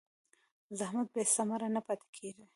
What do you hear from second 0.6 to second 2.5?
زحمت بېثمره نه پاتې کېږي.